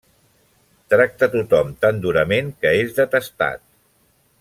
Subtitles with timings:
[0.93, 3.67] Tracta tothom tan durament que és detestat.